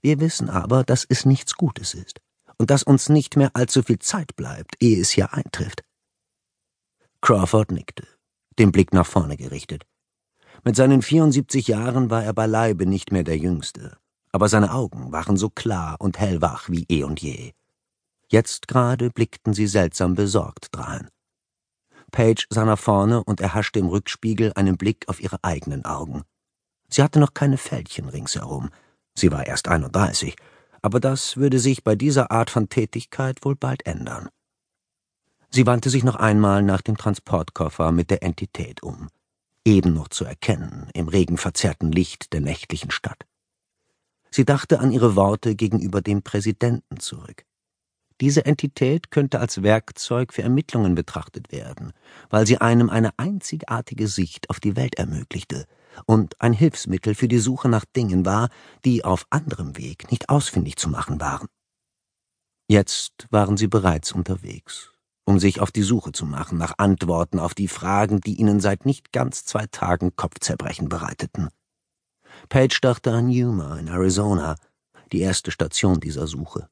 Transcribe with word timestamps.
Wir 0.00 0.20
wissen 0.20 0.50
aber, 0.50 0.84
dass 0.84 1.04
es 1.08 1.24
nichts 1.24 1.54
Gutes 1.54 1.94
ist 1.94 2.20
und 2.58 2.70
dass 2.70 2.82
uns 2.82 3.08
nicht 3.08 3.36
mehr 3.36 3.50
allzu 3.54 3.82
viel 3.82 3.98
Zeit 3.98 4.36
bleibt, 4.36 4.76
ehe 4.80 5.00
es 5.00 5.10
hier 5.10 5.32
eintrifft. 5.32 5.82
Crawford 7.20 7.72
nickte, 7.72 8.06
den 8.58 8.72
Blick 8.72 8.92
nach 8.92 9.06
vorne 9.06 9.36
gerichtet. 9.36 9.84
Mit 10.64 10.76
seinen 10.76 11.02
74 11.02 11.68
Jahren 11.68 12.10
war 12.10 12.24
er 12.24 12.32
beileibe 12.32 12.86
nicht 12.86 13.12
mehr 13.12 13.24
der 13.24 13.36
Jüngste, 13.36 13.96
aber 14.32 14.48
seine 14.48 14.72
Augen 14.72 15.12
waren 15.12 15.36
so 15.36 15.50
klar 15.50 15.96
und 16.00 16.18
hellwach 16.18 16.68
wie 16.68 16.84
eh 16.88 17.04
und 17.04 17.20
je. 17.20 17.52
Jetzt 18.28 18.68
gerade 18.68 19.10
blickten 19.10 19.54
sie 19.54 19.66
seltsam 19.66 20.14
besorgt 20.14 20.68
drein. 20.72 21.08
Page 22.10 22.46
sah 22.50 22.64
nach 22.64 22.78
vorne 22.78 23.22
und 23.24 23.40
erhaschte 23.40 23.78
im 23.78 23.86
Rückspiegel 23.86 24.52
einen 24.54 24.76
Blick 24.76 25.08
auf 25.08 25.20
ihre 25.20 25.42
eigenen 25.42 25.84
Augen. 25.84 26.22
Sie 26.88 27.02
hatte 27.02 27.20
noch 27.20 27.34
keine 27.34 27.58
Fältchen 27.58 28.08
ringsherum. 28.08 28.70
Sie 29.18 29.32
war 29.32 29.48
erst 29.48 29.66
31, 29.66 30.36
aber 30.80 31.00
das 31.00 31.36
würde 31.36 31.58
sich 31.58 31.82
bei 31.82 31.96
dieser 31.96 32.30
Art 32.30 32.50
von 32.50 32.68
Tätigkeit 32.68 33.44
wohl 33.44 33.56
bald 33.56 33.84
ändern. 33.84 34.28
Sie 35.50 35.66
wandte 35.66 35.90
sich 35.90 36.04
noch 36.04 36.14
einmal 36.14 36.62
nach 36.62 36.82
dem 36.82 36.96
Transportkoffer 36.96 37.90
mit 37.90 38.10
der 38.10 38.22
Entität 38.22 38.80
um, 38.84 39.08
eben 39.64 39.92
noch 39.92 40.06
zu 40.06 40.24
erkennen 40.24 40.88
im 40.94 41.08
regenverzerrten 41.08 41.90
Licht 41.90 42.32
der 42.32 42.42
nächtlichen 42.42 42.92
Stadt. 42.92 43.26
Sie 44.30 44.44
dachte 44.44 44.78
an 44.78 44.92
ihre 44.92 45.16
Worte 45.16 45.56
gegenüber 45.56 46.00
dem 46.00 46.22
Präsidenten 46.22 47.00
zurück. 47.00 47.44
Diese 48.20 48.44
Entität 48.44 49.10
könnte 49.10 49.40
als 49.40 49.64
Werkzeug 49.64 50.32
für 50.32 50.42
Ermittlungen 50.42 50.94
betrachtet 50.94 51.50
werden, 51.50 51.92
weil 52.30 52.46
sie 52.46 52.58
einem 52.58 52.88
eine 52.88 53.18
einzigartige 53.18 54.06
Sicht 54.06 54.48
auf 54.48 54.60
die 54.60 54.76
Welt 54.76 54.96
ermöglichte 54.96 55.66
und 56.06 56.40
ein 56.40 56.52
Hilfsmittel 56.52 57.14
für 57.14 57.28
die 57.28 57.38
Suche 57.38 57.68
nach 57.68 57.84
Dingen 57.84 58.24
war, 58.24 58.48
die 58.84 59.04
auf 59.04 59.26
anderem 59.30 59.76
Weg 59.76 60.10
nicht 60.10 60.28
ausfindig 60.28 60.76
zu 60.76 60.88
machen 60.88 61.20
waren. 61.20 61.48
Jetzt 62.68 63.26
waren 63.30 63.56
sie 63.56 63.68
bereits 63.68 64.12
unterwegs, 64.12 64.92
um 65.24 65.38
sich 65.38 65.60
auf 65.60 65.70
die 65.70 65.82
Suche 65.82 66.12
zu 66.12 66.26
machen 66.26 66.58
nach 66.58 66.74
Antworten 66.78 67.38
auf 67.38 67.54
die 67.54 67.68
Fragen, 67.68 68.20
die 68.20 68.34
ihnen 68.34 68.60
seit 68.60 68.84
nicht 68.84 69.12
ganz 69.12 69.44
zwei 69.44 69.66
Tagen 69.66 70.14
Kopfzerbrechen 70.16 70.88
bereiteten. 70.88 71.48
Page 72.48 72.80
dachte 72.80 73.12
an 73.12 73.30
Yuma 73.30 73.78
in 73.78 73.88
Arizona, 73.88 74.56
die 75.12 75.20
erste 75.20 75.50
Station 75.50 76.00
dieser 76.00 76.26
Suche 76.26 76.68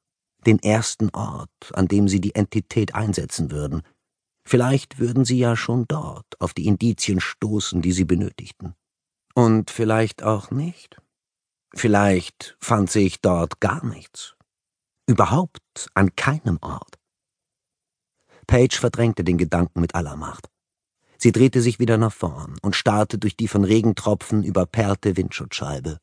den 0.47 0.61
ersten 0.61 1.11
Ort, 1.11 1.51
an 1.73 1.89
dem 1.89 2.09
sie 2.09 2.21
die 2.21 2.35
Entität 2.35 2.95
einsetzen 2.95 3.51
würden. 3.51 3.83
Vielleicht 4.45 4.99
würden 4.99 5.25
sie 5.25 5.39
ja 5.39 5.57
schon 5.57 5.87
dort 5.89 6.41
auf 6.41 6.55
die 6.55 6.67
Indizien 6.67 7.21
stoßen, 7.21 7.83
die 7.83 7.93
sie 7.93 8.05
benötigten. 8.05 8.75
Und 9.37 9.71
vielleicht 9.71 10.23
auch 10.23 10.51
nicht. 10.51 10.97
Vielleicht 11.75 12.57
fand 12.59 12.91
sich 12.91 13.21
dort 13.21 13.61
gar 13.61 13.85
nichts. 13.85 14.35
Überhaupt 15.07 15.91
an 15.93 16.17
keinem 16.17 16.59
Ort. 16.63 16.97
Page 18.47 18.79
verdrängte 18.79 19.25
den 19.25 19.37
Gedanken 19.37 19.83
mit 19.83 19.95
aller 19.95 20.17
Macht. 20.17 20.49
Sie 21.19 21.33
drehte 21.33 21.61
sich 21.61 21.79
wieder 21.79 21.99
nach 21.99 22.15
vorn 22.15 22.57
und 22.63 22.77
starrte 22.77 23.19
durch 23.19 23.37
die 23.37 23.47
von 23.47 23.65
Regentropfen 23.65 24.43
überperlte 24.43 25.19
Windschutzscheibe. 25.19 25.99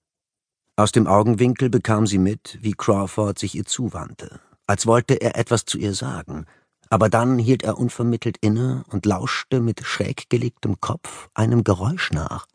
Aus 0.75 0.91
dem 0.91 1.07
Augenwinkel 1.07 1.71
bekam 1.71 2.05
sie 2.05 2.19
mit, 2.19 2.59
wie 2.61 2.73
Crawford 2.73 3.39
sich 3.39 3.55
ihr 3.55 3.65
zuwandte, 3.65 4.41
als 4.67 4.85
wollte 4.85 5.15
er 5.15 5.37
etwas 5.37 5.65
zu 5.65 5.79
ihr 5.79 5.95
sagen, 5.95 6.45
aber 6.91 7.09
dann 7.09 7.39
hielt 7.39 7.63
er 7.63 7.79
unvermittelt 7.79 8.37
inne 8.41 8.83
und 8.89 9.07
lauschte 9.07 9.59
mit 9.59 9.83
schräg 9.83 10.29
gelegtem 10.29 10.79
Kopf 10.79 11.29
einem 11.33 11.63
Geräusch 11.63 12.11
nach. 12.11 12.45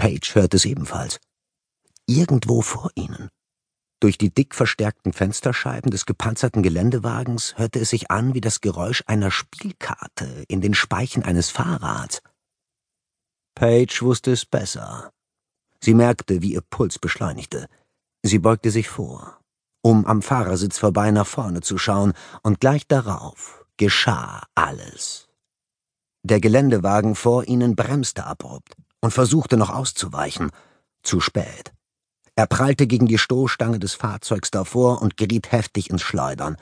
Page 0.00 0.34
hörte 0.34 0.56
es 0.56 0.64
ebenfalls. 0.64 1.20
Irgendwo 2.06 2.62
vor 2.62 2.90
ihnen. 2.94 3.28
Durch 4.00 4.16
die 4.16 4.32
dick 4.32 4.54
verstärkten 4.54 5.12
Fensterscheiben 5.12 5.90
des 5.90 6.06
gepanzerten 6.06 6.62
Geländewagens 6.62 7.58
hörte 7.58 7.80
es 7.80 7.90
sich 7.90 8.10
an 8.10 8.32
wie 8.32 8.40
das 8.40 8.62
Geräusch 8.62 9.04
einer 9.06 9.30
Spielkarte 9.30 10.46
in 10.48 10.62
den 10.62 10.72
Speichen 10.72 11.22
eines 11.22 11.50
Fahrrads. 11.50 12.22
Page 13.54 14.00
wusste 14.00 14.32
es 14.32 14.46
besser. 14.46 15.10
Sie 15.80 15.92
merkte, 15.92 16.40
wie 16.40 16.54
ihr 16.54 16.62
Puls 16.62 16.98
beschleunigte. 16.98 17.68
Sie 18.22 18.38
beugte 18.38 18.70
sich 18.70 18.88
vor, 18.88 19.38
um 19.82 20.06
am 20.06 20.22
Fahrersitz 20.22 20.78
vorbei 20.78 21.10
nach 21.10 21.26
vorne 21.26 21.60
zu 21.60 21.76
schauen, 21.76 22.14
und 22.42 22.58
gleich 22.58 22.86
darauf 22.86 23.66
geschah 23.76 24.44
alles. 24.54 25.28
Der 26.22 26.40
Geländewagen 26.40 27.16
vor 27.16 27.46
ihnen 27.46 27.76
bremste 27.76 28.24
abrupt 28.24 28.76
und 29.00 29.12
versuchte 29.12 29.56
noch 29.56 29.70
auszuweichen. 29.70 30.50
Zu 31.02 31.20
spät. 31.20 31.72
Er 32.36 32.46
prallte 32.46 32.86
gegen 32.86 33.06
die 33.06 33.18
Stoßstange 33.18 33.78
des 33.78 33.94
Fahrzeugs 33.94 34.50
davor 34.50 35.02
und 35.02 35.16
geriet 35.16 35.52
heftig 35.52 35.90
ins 35.90 36.02
Schleudern. 36.02 36.56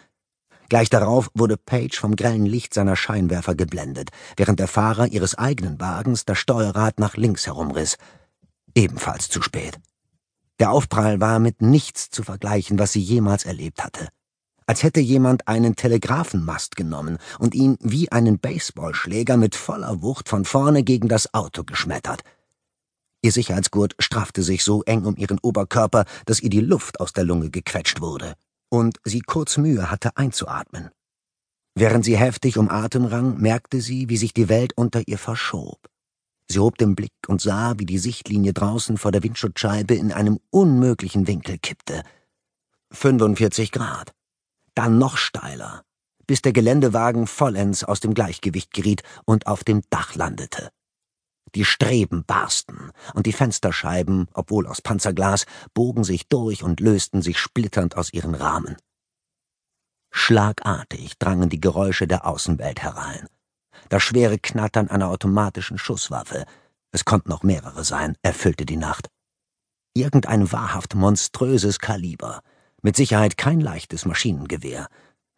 Gleich 0.68 0.90
darauf 0.90 1.30
wurde 1.34 1.56
Page 1.56 1.98
vom 1.98 2.14
grellen 2.14 2.46
Licht 2.46 2.74
seiner 2.74 2.96
Scheinwerfer 2.96 3.54
geblendet, 3.54 4.10
während 4.36 4.60
der 4.60 4.68
Fahrer 4.68 5.06
ihres 5.06 5.34
eigenen 5.36 5.80
Wagens 5.80 6.24
das 6.24 6.38
Steuerrad 6.38 6.98
nach 7.00 7.16
links 7.16 7.46
herumriss 7.46 7.96
ebenfalls 8.74 9.28
zu 9.28 9.42
spät. 9.42 9.78
Der 10.60 10.70
Aufprall 10.70 11.20
war 11.20 11.38
mit 11.38 11.62
nichts 11.62 12.10
zu 12.10 12.22
vergleichen, 12.22 12.78
was 12.78 12.92
sie 12.92 13.00
jemals 13.00 13.44
erlebt 13.44 13.84
hatte. 13.84 14.08
Als 14.68 14.82
hätte 14.82 15.00
jemand 15.00 15.48
einen 15.48 15.76
Telegrafenmast 15.76 16.76
genommen 16.76 17.16
und 17.38 17.54
ihn 17.54 17.78
wie 17.80 18.12
einen 18.12 18.38
Baseballschläger 18.38 19.38
mit 19.38 19.54
voller 19.54 20.02
Wucht 20.02 20.28
von 20.28 20.44
vorne 20.44 20.82
gegen 20.82 21.08
das 21.08 21.32
Auto 21.32 21.64
geschmettert. 21.64 22.20
Ihr 23.22 23.32
Sicherheitsgurt 23.32 23.94
straffte 23.98 24.42
sich 24.42 24.62
so 24.62 24.82
eng 24.82 25.06
um 25.06 25.16
ihren 25.16 25.38
Oberkörper, 25.38 26.04
dass 26.26 26.40
ihr 26.40 26.50
die 26.50 26.60
Luft 26.60 27.00
aus 27.00 27.14
der 27.14 27.24
Lunge 27.24 27.48
gequetscht 27.48 28.02
wurde 28.02 28.34
und 28.68 28.98
sie 29.04 29.20
kurz 29.20 29.56
Mühe 29.56 29.90
hatte 29.90 30.18
einzuatmen. 30.18 30.90
Während 31.74 32.04
sie 32.04 32.18
heftig 32.18 32.58
um 32.58 32.68
Atem 32.68 33.06
rang, 33.06 33.38
merkte 33.38 33.80
sie, 33.80 34.10
wie 34.10 34.18
sich 34.18 34.34
die 34.34 34.50
Welt 34.50 34.74
unter 34.76 35.00
ihr 35.06 35.16
verschob. 35.16 35.78
Sie 36.50 36.58
hob 36.58 36.76
den 36.76 36.94
Blick 36.94 37.12
und 37.26 37.40
sah, 37.40 37.74
wie 37.78 37.86
die 37.86 37.98
Sichtlinie 37.98 38.52
draußen 38.52 38.98
vor 38.98 39.12
der 39.12 39.22
Windschutzscheibe 39.22 39.94
in 39.94 40.12
einem 40.12 40.40
unmöglichen 40.50 41.26
Winkel 41.26 41.56
kippte. 41.56 42.02
45 42.90 43.72
Grad. 43.72 44.12
Dann 44.78 44.98
noch 44.98 45.16
steiler, 45.16 45.82
bis 46.28 46.40
der 46.40 46.52
Geländewagen 46.52 47.26
vollends 47.26 47.82
aus 47.82 47.98
dem 47.98 48.14
Gleichgewicht 48.14 48.72
geriet 48.72 49.02
und 49.24 49.48
auf 49.48 49.64
dem 49.64 49.82
Dach 49.90 50.14
landete. 50.14 50.70
Die 51.54 51.64
Streben 51.64 52.24
barsten, 52.24 52.92
und 53.14 53.26
die 53.26 53.32
Fensterscheiben, 53.32 54.28
obwohl 54.34 54.68
aus 54.68 54.80
Panzerglas, 54.80 55.46
bogen 55.74 56.04
sich 56.04 56.28
durch 56.28 56.62
und 56.62 56.78
lösten 56.78 57.22
sich 57.22 57.38
splitternd 57.38 57.96
aus 57.96 58.12
ihren 58.12 58.36
Rahmen. 58.36 58.76
Schlagartig 60.12 61.18
drangen 61.18 61.48
die 61.48 61.60
Geräusche 61.60 62.06
der 62.06 62.26
Außenwelt 62.26 62.80
herein 62.80 63.28
das 63.88 64.02
schwere 64.02 64.38
Knattern 64.38 64.88
einer 64.88 65.08
automatischen 65.08 65.78
Schusswaffe, 65.78 66.44
es 66.92 67.04
konnten 67.04 67.30
noch 67.30 67.42
mehrere 67.42 67.84
sein, 67.84 68.16
erfüllte 68.22 68.66
die 68.66 68.76
Nacht. 68.76 69.08
Irgendein 69.94 70.50
wahrhaft 70.52 70.94
monströses 70.94 71.78
Kaliber, 71.78 72.42
mit 72.82 72.96
Sicherheit 72.96 73.36
kein 73.36 73.60
leichtes 73.60 74.04
Maschinengewehr, 74.04 74.88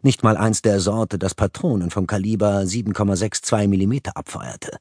nicht 0.02 0.22
mal 0.22 0.36
eins 0.36 0.62
der 0.62 0.80
Sorte, 0.80 1.18
das 1.18 1.34
Patronen 1.34 1.90
vom 1.90 2.06
Kaliber 2.06 2.60
7,62 2.60 3.68
mm 3.68 4.10
abfeuerte. 4.14 4.78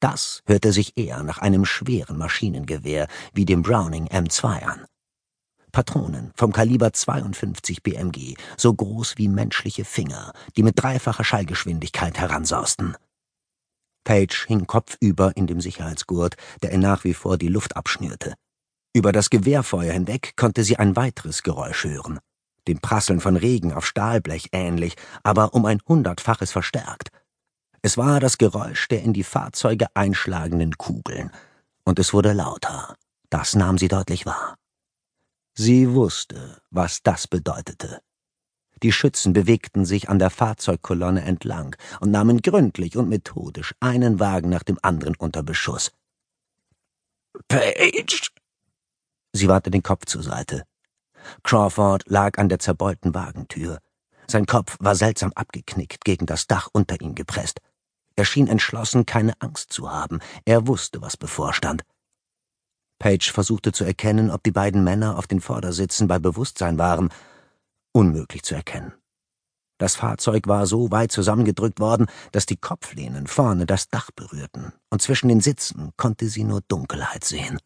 Das 0.00 0.42
hörte 0.46 0.72
sich 0.72 0.98
eher 0.98 1.22
nach 1.22 1.38
einem 1.38 1.64
schweren 1.64 2.18
Maschinengewehr 2.18 3.08
wie 3.32 3.44
dem 3.44 3.62
Browning 3.62 4.06
M2 4.08 4.62
an. 4.62 4.86
Patronen 5.72 6.30
vom 6.36 6.52
Kaliber 6.52 6.92
52 6.92 7.82
BMG, 7.82 8.36
so 8.56 8.72
groß 8.72 9.14
wie 9.16 9.28
menschliche 9.28 9.84
Finger, 9.84 10.32
die 10.56 10.62
mit 10.62 10.80
dreifacher 10.80 11.24
Schallgeschwindigkeit 11.24 12.18
heransausten. 12.18 12.96
Page 14.04 14.46
hing 14.46 14.66
kopfüber 14.66 15.32
in 15.36 15.46
dem 15.46 15.60
Sicherheitsgurt, 15.60 16.36
der 16.62 16.72
ihr 16.72 16.78
nach 16.78 17.04
wie 17.04 17.14
vor 17.14 17.38
die 17.38 17.48
Luft 17.48 17.76
abschnürte. 17.76 18.34
Über 18.96 19.10
das 19.10 19.28
Gewehrfeuer 19.28 19.92
hinweg 19.92 20.34
konnte 20.36 20.62
sie 20.62 20.76
ein 20.76 20.94
weiteres 20.94 21.42
Geräusch 21.42 21.82
hören, 21.82 22.20
dem 22.68 22.78
Prasseln 22.78 23.18
von 23.18 23.36
Regen 23.36 23.72
auf 23.72 23.84
Stahlblech 23.84 24.50
ähnlich, 24.52 24.94
aber 25.24 25.52
um 25.52 25.66
ein 25.66 25.80
hundertfaches 25.88 26.52
verstärkt. 26.52 27.08
Es 27.82 27.98
war 27.98 28.20
das 28.20 28.38
Geräusch 28.38 28.86
der 28.86 29.02
in 29.02 29.12
die 29.12 29.24
Fahrzeuge 29.24 29.88
einschlagenden 29.94 30.78
Kugeln, 30.78 31.32
und 31.84 31.98
es 31.98 32.12
wurde 32.14 32.32
lauter. 32.32 32.94
Das 33.30 33.56
nahm 33.56 33.78
sie 33.78 33.88
deutlich 33.88 34.26
wahr. 34.26 34.54
Sie 35.54 35.92
wusste, 35.92 36.62
was 36.70 37.02
das 37.02 37.26
bedeutete. 37.26 38.00
Die 38.84 38.92
Schützen 38.92 39.32
bewegten 39.32 39.84
sich 39.84 40.08
an 40.08 40.20
der 40.20 40.30
Fahrzeugkolonne 40.30 41.22
entlang 41.22 41.74
und 42.00 42.12
nahmen 42.12 42.42
gründlich 42.42 42.96
und 42.96 43.08
methodisch 43.08 43.74
einen 43.80 44.20
Wagen 44.20 44.50
nach 44.50 44.62
dem 44.62 44.78
anderen 44.82 45.16
unter 45.16 45.42
Beschuss. 45.42 45.90
Page! 47.48 48.30
Sie 49.36 49.48
wandte 49.48 49.70
den 49.70 49.82
Kopf 49.82 50.06
zur 50.06 50.22
Seite. 50.22 50.62
Crawford 51.42 52.04
lag 52.06 52.38
an 52.38 52.48
der 52.48 52.60
zerbeulten 52.60 53.14
Wagentür. 53.14 53.78
Sein 54.28 54.46
Kopf 54.46 54.76
war 54.78 54.94
seltsam 54.94 55.32
abgeknickt, 55.34 56.04
gegen 56.04 56.24
das 56.24 56.46
Dach 56.46 56.68
unter 56.72 57.00
ihm 57.00 57.16
gepresst. 57.16 57.60
Er 58.14 58.24
schien 58.24 58.46
entschlossen, 58.46 59.06
keine 59.06 59.32
Angst 59.40 59.72
zu 59.72 59.90
haben. 59.90 60.20
Er 60.44 60.68
wusste, 60.68 61.02
was 61.02 61.16
bevorstand. 61.16 61.82
Page 63.00 63.32
versuchte 63.32 63.72
zu 63.72 63.84
erkennen, 63.84 64.30
ob 64.30 64.44
die 64.44 64.52
beiden 64.52 64.84
Männer 64.84 65.18
auf 65.18 65.26
den 65.26 65.40
Vordersitzen 65.40 66.06
bei 66.06 66.20
Bewusstsein 66.20 66.78
waren. 66.78 67.10
Unmöglich 67.92 68.44
zu 68.44 68.54
erkennen. 68.54 68.92
Das 69.78 69.96
Fahrzeug 69.96 70.46
war 70.46 70.66
so 70.66 70.92
weit 70.92 71.10
zusammengedrückt 71.10 71.80
worden, 71.80 72.06
dass 72.30 72.46
die 72.46 72.56
Kopflehnen 72.56 73.26
vorne 73.26 73.66
das 73.66 73.88
Dach 73.88 74.12
berührten, 74.14 74.72
und 74.90 75.02
zwischen 75.02 75.28
den 75.28 75.40
Sitzen 75.40 75.90
konnte 75.96 76.28
sie 76.28 76.44
nur 76.44 76.60
Dunkelheit 76.68 77.24
sehen. 77.24 77.58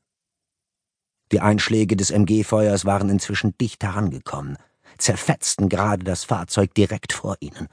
Die 1.33 1.41
Einschläge 1.41 1.97
des 1.97 2.11
MG-Feuers 2.11 2.85
waren 2.85 3.11
inzwischen 3.11 3.57
dicht 3.59 3.85
herangekommen, 3.85 4.57
zerfetzten 4.97 5.69
gerade 5.69 6.05
das 6.05 6.25
Fahrzeug 6.25 6.75
direkt 6.75 7.13
vor 7.13 7.37
ihnen. 7.41 7.69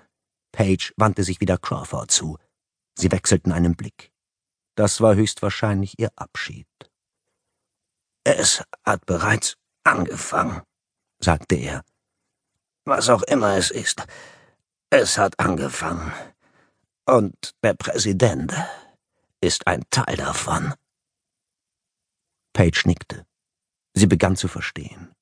Page 0.51 0.93
wandte 0.97 1.23
sich 1.23 1.41
wieder 1.41 1.57
Crawford 1.57 2.11
zu. 2.11 2.37
Sie 2.97 3.11
wechselten 3.11 3.51
einen 3.51 3.75
Blick. 3.75 4.11
Das 4.75 5.01
war 5.01 5.15
höchstwahrscheinlich 5.15 5.99
ihr 5.99 6.11
Abschied. 6.15 6.67
Es 8.23 8.63
hat 8.85 9.05
bereits 9.05 9.57
angefangen, 9.83 10.61
sagte 11.19 11.55
er. 11.55 11.83
Was 12.85 13.09
auch 13.09 13.23
immer 13.23 13.57
es 13.57 13.71
ist, 13.71 14.05
es 14.89 15.17
hat 15.17 15.39
angefangen. 15.39 16.11
Und 17.05 17.55
der 17.63 17.73
Präsident 17.73 18.53
ist 19.41 19.67
ein 19.67 19.83
Teil 19.89 20.17
davon. 20.17 20.73
Page 22.53 22.85
nickte. 22.85 23.25
Sie 23.97 24.07
begann 24.07 24.35
zu 24.35 24.49
verstehen, 24.49 25.13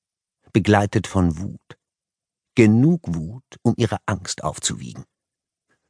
begleitet 0.52 1.06
von 1.06 1.38
Wut. 1.38 1.78
Genug 2.56 3.02
Wut, 3.06 3.44
um 3.62 3.74
ihre 3.76 3.98
Angst 4.06 4.42
aufzuwiegen. 4.42 5.04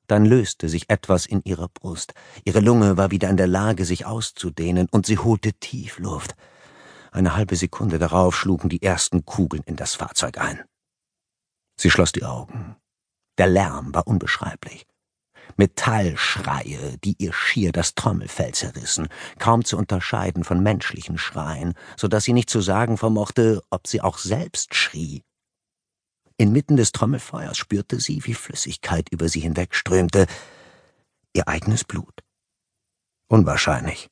Dann 0.07 0.27
löste 0.27 0.69
sich 0.69 0.91
etwas 0.91 1.25
in 1.25 1.41
ihrer 1.45 1.69
Brust. 1.69 2.13
Ihre 2.45 2.61
Lunge 2.61 2.99
war 2.99 3.11
wieder 3.11 3.31
in 3.31 3.39
der 3.39 3.47
Lage, 3.47 3.87
sich 3.87 4.05
auszudehnen, 4.05 4.87
und 4.91 5.07
sie 5.07 5.19
holte 5.19 5.55
tief 5.55 5.99
Luft. 5.99 6.35
Eine 7.11 7.37
halbe 7.37 7.57
Sekunde 7.57 7.99
darauf 7.99 8.37
schlugen 8.37 8.69
die 8.69 8.83
ersten 8.83 9.25
Kugeln 9.25 9.63
in 9.65 9.77
das 9.77 9.95
Fahrzeug 9.95 10.37
ein. 10.37 10.63
Sie 11.81 11.91
schloss 11.91 12.13
die 12.13 12.25
Augen. 12.25 12.77
Der 13.39 13.47
Lärm 13.47 13.95
war 13.95 14.07
unbeschreiblich. 14.07 14.87
Metallschreie, 15.57 16.99
die 17.05 17.17
ihr 17.19 17.33
schier 17.33 17.73
das 17.73 17.95
Trommelfell 17.95 18.53
zerrissen, 18.53 19.09
kaum 19.39 19.65
zu 19.65 19.77
unterscheiden 19.77 20.45
von 20.45 20.63
menschlichen 20.63 21.19
Schreien, 21.19 21.75
so 21.97 22.09
dass 22.09 22.25
sie 22.25 22.33
nicht 22.33 22.51
zu 22.51 22.61
sagen 22.61 22.97
vermochte, 22.97 23.63
ob 23.71 23.87
sie 23.87 24.01
auch 24.01 24.19
selbst 24.19 24.75
schrie. 24.75 25.23
Inmitten 26.37 26.77
des 26.77 26.93
Trommelfeuers 26.93 27.57
spürte 27.57 28.01
sie, 28.01 28.25
wie 28.25 28.35
Flüssigkeit 28.35 29.09
über 29.11 29.29
sie 29.29 29.41
hinwegströmte. 29.41 30.27
Ihr 31.33 31.47
eigenes 31.47 31.85
Blut. 31.85 32.23
Unwahrscheinlich, 33.29 34.09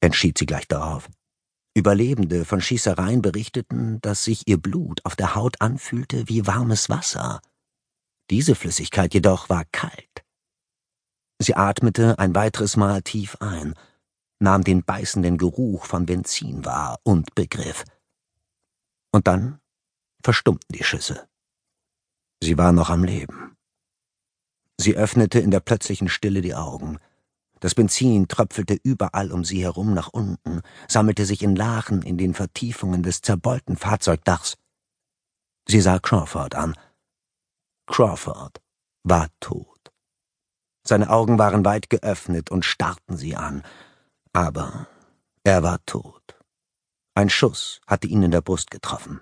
entschied 0.00 0.38
sie 0.38 0.46
gleich 0.46 0.66
darauf. 0.68 1.08
Überlebende 1.74 2.46
von 2.46 2.62
Schießereien 2.62 3.20
berichteten, 3.20 4.00
dass 4.00 4.24
sich 4.24 4.48
ihr 4.48 4.56
Blut 4.56 5.04
auf 5.04 5.14
der 5.14 5.34
Haut 5.34 5.60
anfühlte 5.60 6.26
wie 6.26 6.46
warmes 6.46 6.88
Wasser. 6.88 7.42
Diese 8.30 8.54
Flüssigkeit 8.54 9.12
jedoch 9.12 9.50
war 9.50 9.64
kalt. 9.72 10.15
Sie 11.38 11.54
atmete 11.54 12.18
ein 12.18 12.34
weiteres 12.34 12.76
Mal 12.76 13.02
tief 13.02 13.36
ein, 13.40 13.74
nahm 14.38 14.64
den 14.64 14.84
beißenden 14.84 15.38
Geruch 15.38 15.86
von 15.86 16.06
Benzin 16.06 16.64
wahr 16.64 16.98
und 17.02 17.34
begriff. 17.34 17.84
Und 19.12 19.26
dann 19.26 19.60
verstummten 20.22 20.68
die 20.74 20.84
Schüsse. 20.84 21.28
Sie 22.42 22.58
war 22.58 22.72
noch 22.72 22.90
am 22.90 23.04
Leben. 23.04 23.56
Sie 24.78 24.96
öffnete 24.96 25.38
in 25.38 25.50
der 25.50 25.60
plötzlichen 25.60 26.08
Stille 26.08 26.42
die 26.42 26.54
Augen. 26.54 26.98
Das 27.60 27.74
Benzin 27.74 28.28
tröpfelte 28.28 28.78
überall 28.82 29.32
um 29.32 29.44
sie 29.44 29.62
herum 29.62 29.94
nach 29.94 30.08
unten, 30.08 30.60
sammelte 30.88 31.24
sich 31.24 31.42
in 31.42 31.56
Lachen 31.56 32.02
in 32.02 32.18
den 32.18 32.34
Vertiefungen 32.34 33.02
des 33.02 33.22
zerbeulten 33.22 33.76
Fahrzeugdachs. 33.76 34.56
Sie 35.66 35.80
sah 35.80 35.98
Crawford 35.98 36.54
an. 36.54 36.76
Crawford 37.86 38.60
war 39.02 39.28
tot. 39.40 39.75
Seine 40.86 41.10
Augen 41.10 41.36
waren 41.38 41.64
weit 41.64 41.90
geöffnet 41.90 42.50
und 42.52 42.64
starrten 42.64 43.16
sie 43.16 43.34
an, 43.34 43.64
aber 44.32 44.86
er 45.42 45.64
war 45.64 45.84
tot. 45.84 46.38
Ein 47.14 47.28
Schuss 47.28 47.80
hatte 47.88 48.06
ihn 48.06 48.22
in 48.22 48.30
der 48.30 48.40
Brust 48.40 48.70
getroffen. 48.70 49.20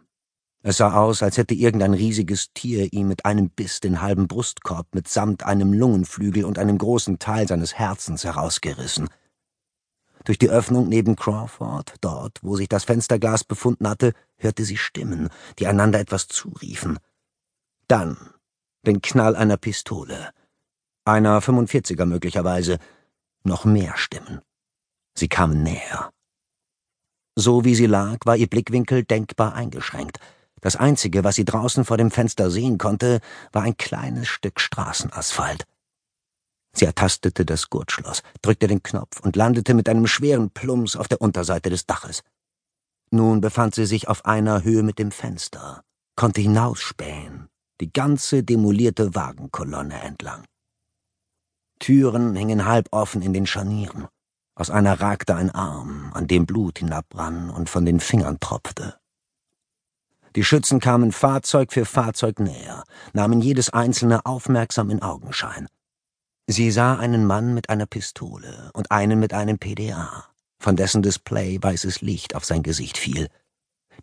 Es 0.62 0.76
sah 0.76 0.94
aus, 0.94 1.22
als 1.22 1.38
hätte 1.38 1.54
irgendein 1.54 1.94
riesiges 1.94 2.52
Tier 2.52 2.92
ihm 2.92 3.08
mit 3.08 3.24
einem 3.24 3.48
Biss 3.48 3.80
den 3.80 4.02
halben 4.02 4.28
Brustkorb 4.28 4.94
mitsamt 4.94 5.44
einem 5.44 5.72
Lungenflügel 5.72 6.44
und 6.44 6.58
einem 6.58 6.76
großen 6.76 7.18
Teil 7.18 7.48
seines 7.48 7.74
Herzens 7.74 8.24
herausgerissen. 8.24 9.08
Durch 10.24 10.38
die 10.38 10.50
Öffnung 10.50 10.88
neben 10.88 11.16
Crawford, 11.16 11.94
dort, 12.02 12.40
wo 12.42 12.56
sich 12.56 12.68
das 12.68 12.84
Fensterglas 12.84 13.44
befunden 13.44 13.88
hatte, 13.88 14.12
hörte 14.36 14.64
sie 14.64 14.76
Stimmen, 14.76 15.30
die 15.58 15.66
einander 15.66 15.98
etwas 15.98 16.28
zuriefen. 16.28 16.98
Dann 17.88 18.16
den 18.86 19.00
Knall 19.00 19.34
einer 19.34 19.56
Pistole. 19.56 20.30
Einer 21.06 21.40
45er 21.42 22.06
möglicherweise. 22.06 22.78
Noch 23.42 23.66
mehr 23.66 23.94
Stimmen. 23.96 24.40
Sie 25.14 25.28
kamen 25.28 25.62
näher. 25.62 26.10
So 27.36 27.64
wie 27.64 27.74
sie 27.74 27.86
lag, 27.86 28.18
war 28.24 28.36
ihr 28.36 28.46
Blickwinkel 28.46 29.04
denkbar 29.04 29.54
eingeschränkt. 29.54 30.18
Das 30.62 30.76
Einzige, 30.76 31.22
was 31.22 31.34
sie 31.34 31.44
draußen 31.44 31.84
vor 31.84 31.98
dem 31.98 32.10
Fenster 32.10 32.50
sehen 32.50 32.78
konnte, 32.78 33.20
war 33.52 33.64
ein 33.64 33.76
kleines 33.76 34.28
Stück 34.28 34.60
Straßenasphalt. 34.60 35.64
Sie 36.74 36.86
ertastete 36.86 37.44
das 37.44 37.68
Gurtschloss, 37.68 38.22
drückte 38.40 38.66
den 38.66 38.82
Knopf 38.82 39.20
und 39.20 39.36
landete 39.36 39.74
mit 39.74 39.90
einem 39.90 40.06
schweren 40.06 40.50
Plumps 40.50 40.96
auf 40.96 41.06
der 41.06 41.20
Unterseite 41.20 41.68
des 41.68 41.84
Daches. 41.84 42.22
Nun 43.10 43.42
befand 43.42 43.74
sie 43.74 43.84
sich 43.84 44.08
auf 44.08 44.24
einer 44.24 44.64
Höhe 44.64 44.82
mit 44.82 44.98
dem 44.98 45.10
Fenster, 45.10 45.82
konnte 46.16 46.40
hinausspähen, 46.40 47.48
die 47.82 47.92
ganze 47.92 48.42
demolierte 48.42 49.14
Wagenkolonne 49.14 50.00
entlang. 50.00 50.44
Türen 51.78 52.34
hingen 52.34 52.66
halb 52.66 52.88
offen 52.90 53.22
in 53.22 53.32
den 53.32 53.46
Scharnieren. 53.46 54.08
Aus 54.54 54.70
einer 54.70 55.00
ragte 55.00 55.34
ein 55.34 55.50
Arm, 55.50 56.12
an 56.14 56.28
dem 56.28 56.46
Blut 56.46 56.78
hinabrann 56.78 57.50
und 57.50 57.68
von 57.68 57.84
den 57.84 58.00
Fingern 58.00 58.38
tropfte. 58.38 58.96
Die 60.36 60.44
Schützen 60.44 60.80
kamen 60.80 61.12
Fahrzeug 61.12 61.72
für 61.72 61.84
Fahrzeug 61.84 62.40
näher, 62.40 62.84
nahmen 63.12 63.40
jedes 63.40 63.70
einzelne 63.70 64.26
aufmerksam 64.26 64.90
in 64.90 65.02
Augenschein. 65.02 65.68
Sie 66.46 66.70
sah 66.70 66.96
einen 66.96 67.24
Mann 67.24 67.54
mit 67.54 67.70
einer 67.70 67.86
Pistole 67.86 68.70
und 68.74 68.90
einen 68.90 69.18
mit 69.18 69.32
einem 69.32 69.58
PDA, 69.58 70.24
von 70.58 70.76
dessen 70.76 71.02
Display 71.02 71.58
weißes 71.62 72.00
Licht 72.00 72.34
auf 72.34 72.44
sein 72.44 72.62
Gesicht 72.62 72.98
fiel. 72.98 73.28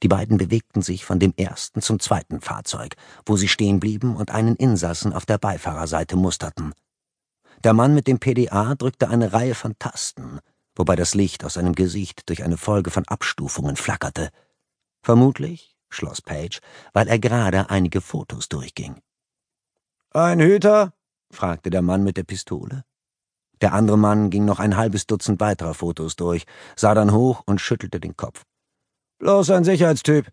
Die 0.03 0.07
beiden 0.07 0.37
bewegten 0.37 0.81
sich 0.81 1.05
von 1.05 1.19
dem 1.19 1.33
ersten 1.35 1.81
zum 1.81 1.99
zweiten 1.99 2.41
Fahrzeug, 2.41 2.95
wo 3.25 3.35
sie 3.35 3.47
stehen 3.47 3.79
blieben 3.79 4.15
und 4.15 4.31
einen 4.31 4.55
Insassen 4.55 5.13
auf 5.13 5.25
der 5.25 5.37
Beifahrerseite 5.37 6.15
musterten. 6.15 6.73
Der 7.63 7.73
Mann 7.73 7.93
mit 7.93 8.07
dem 8.07 8.19
PDA 8.19 8.73
drückte 8.73 9.09
eine 9.09 9.33
Reihe 9.33 9.53
von 9.53 9.77
Tasten, 9.77 10.39
wobei 10.75 10.95
das 10.95 11.13
Licht 11.13 11.45
aus 11.45 11.53
seinem 11.53 11.75
Gesicht 11.75 12.27
durch 12.27 12.43
eine 12.43 12.57
Folge 12.57 12.89
von 12.89 13.07
Abstufungen 13.07 13.75
flackerte. 13.75 14.29
Vermutlich 15.03 15.77
schloss 15.89 16.21
Page, 16.21 16.59
weil 16.93 17.07
er 17.07 17.19
gerade 17.19 17.69
einige 17.69 18.01
Fotos 18.01 18.49
durchging. 18.49 19.01
Ein 20.11 20.39
Hüter? 20.39 20.93
fragte 21.31 21.69
der 21.69 21.81
Mann 21.81 22.03
mit 22.03 22.17
der 22.17 22.23
Pistole. 22.23 22.83
Der 23.61 23.73
andere 23.73 23.97
Mann 23.97 24.31
ging 24.31 24.45
noch 24.45 24.59
ein 24.59 24.75
halbes 24.75 25.05
Dutzend 25.05 25.39
weiterer 25.39 25.75
Fotos 25.75 26.15
durch, 26.15 26.45
sah 26.75 26.95
dann 26.95 27.11
hoch 27.11 27.43
und 27.45 27.61
schüttelte 27.61 27.99
den 27.99 28.17
Kopf. 28.17 28.43
Bloß 29.19 29.51
ein 29.51 29.63
Sicherheitstyp. 29.63 30.31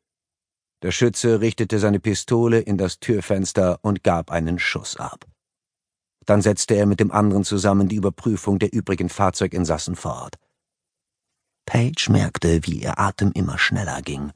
Der 0.82 0.92
Schütze 0.92 1.40
richtete 1.40 1.78
seine 1.78 2.00
Pistole 2.00 2.60
in 2.60 2.78
das 2.78 3.00
Türfenster 3.00 3.80
und 3.82 4.02
gab 4.02 4.30
einen 4.30 4.58
Schuss 4.58 4.96
ab. 4.96 5.26
Dann 6.28 6.42
setzte 6.42 6.74
er 6.74 6.84
mit 6.84 7.00
dem 7.00 7.10
anderen 7.10 7.42
zusammen 7.42 7.88
die 7.88 7.96
Überprüfung 7.96 8.58
der 8.58 8.70
übrigen 8.74 9.08
Fahrzeuginsassen 9.08 9.96
fort. 9.96 10.34
Page 11.64 12.10
merkte, 12.10 12.66
wie 12.66 12.82
ihr 12.82 12.98
Atem 12.98 13.32
immer 13.32 13.56
schneller 13.56 14.02
ging. 14.02 14.32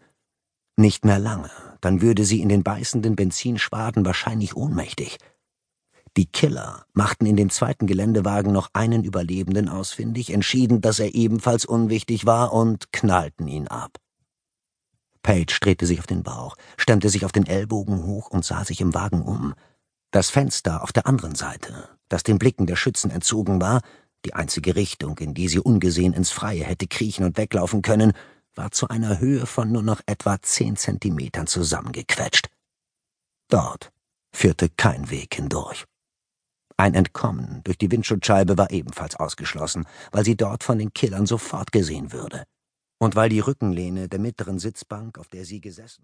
Nicht 0.75 1.05
mehr 1.05 1.19
lange, 1.19 1.51
dann 1.83 2.01
würde 2.01 2.25
sie 2.25 2.41
in 2.41 2.49
den 2.49 2.63
beißenden 2.63 3.15
Benzinschwaden 3.15 4.07
wahrscheinlich 4.07 4.57
ohnmächtig. 4.57 5.19
Die 6.17 6.25
Killer 6.25 6.87
machten 6.95 7.27
in 7.27 7.37
dem 7.37 7.51
zweiten 7.51 7.87
Geländewagen 7.87 8.53
noch 8.53 8.71
einen 8.73 9.05
Überlebenden 9.05 9.69
ausfindig, 9.69 10.33
entschieden, 10.33 10.81
dass 10.81 10.99
er 10.99 11.15
ebenfalls 11.15 11.67
unwichtig 11.67 12.25
war 12.25 12.55
und 12.55 12.91
knallten 12.93 13.49
ihn 13.49 13.69
ab. 13.69 13.99
Page 15.23 15.61
drehte 15.61 15.85
sich 15.85 15.99
auf 15.99 16.07
den 16.07 16.23
Bauch, 16.23 16.57
stemmte 16.79 17.11
sich 17.11 17.27
auf 17.27 17.33
den 17.33 17.47
Ellbogen 17.47 18.05
hoch 18.05 18.31
und 18.31 18.47
sah 18.47 18.65
sich 18.65 18.81
im 18.81 18.95
Wagen 18.95 19.21
um. 19.21 19.53
Das 20.13 20.29
Fenster 20.29 20.83
auf 20.83 20.93
der 20.93 21.07
anderen 21.07 21.35
Seite, 21.35 21.89
das 22.11 22.23
den 22.23 22.39
Blicken 22.39 22.67
der 22.67 22.77
Schützen 22.77 23.11
entzogen 23.11 23.63
war, 23.63 23.81
die 24.27 24.35
einzige 24.35 24.77
Richtung, 24.77 25.17
in 25.17 25.33
die 25.33 25.49
sie 25.49 25.59
ungesehen 25.59 26.13
ins 26.13 26.31
Freie 26.31 26.65
hätte 26.65 26.87
kriechen 26.87 27.25
und 27.25 27.39
weglaufen 27.39 27.81
können, 27.81 28.13
war 28.55 28.71
zu 28.73 28.89
einer 28.89 29.21
Höhe 29.21 29.47
von 29.47 29.73
nur 29.73 29.83
noch 29.83 30.03
etwa 30.05 30.41
zehn 30.43 30.77
Zentimetern 30.77 31.47
zusammengequetscht. 31.47 32.51
Dort 33.49 33.91
führte 34.35 34.69
kein 34.69 35.09
Weg 35.09 35.35
hindurch. 35.35 35.87
Ein 36.77 36.95
Entkommen 36.95 37.63
durch 37.65 37.79
die 37.79 37.91
Windschutzscheibe 37.91 38.59
war 38.59 38.71
ebenfalls 38.71 39.17
ausgeschlossen, 39.17 39.87
weil 40.11 40.27
sie 40.27 40.37
dort 40.37 40.63
von 40.63 40.79
den 40.79 40.93
Killern 40.93 41.25
sofort 41.25 41.73
gesehen 41.73 42.13
würde. 42.13 42.45
Und 42.99 43.17
weil 43.17 43.31
die 43.31 43.41
Rückenlehne 43.41 44.11
der 44.11 44.19
mittleren 44.19 44.59
Sitzbank, 44.59 45.19
auf 45.19 45.29
der 45.29 45.47
sie 45.47 45.63
gesessen 45.63 46.01